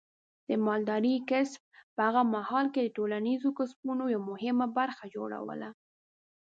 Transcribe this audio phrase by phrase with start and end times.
[0.47, 1.61] د مالدارۍ کسب
[1.95, 5.69] په هغه مهال کې د ټولنیزو کسبونو یوه مهمه برخه جوړوله.